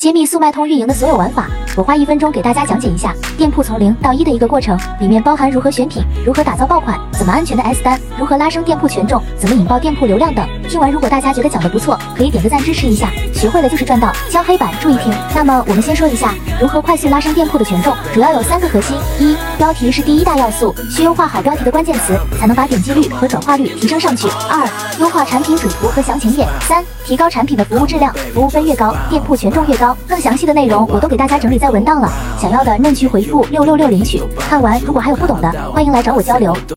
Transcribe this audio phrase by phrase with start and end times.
[0.00, 1.46] 揭秘速卖通运营的所有玩法，
[1.76, 3.14] 我花一分钟给大家讲解一下。
[3.40, 10.46] 店铺从零到一的一个过程，里面包含如何选品、如何打造爆款、怎么安全的 S 单、如何拉升店铺权重、怎么引爆店铺流量等。
[10.68, 13.08] 听完，如果大家觉得讲的不错，可以点个赞支持一下。
[13.32, 15.10] 学会了就是赚到，敲黑板注意听。
[15.34, 24.68] 那么我们先说一下如何快速拉升店铺的权重，主要有三个核心：一、标题是第一大要素，需优化好标题的关键词，才能把点击率和转化率提升上去；二、
[25.00, 29.96] 优化产品主图和详情页；三、提高产品的服务质量，服务分越高，店铺权重越高。
[30.06, 34.22] 更详细的内容我都给大家整理在文档了，想要的任去回复六六六领取。
[34.38, 36.56] 看完如果还有不懂的，欢迎来找我交流。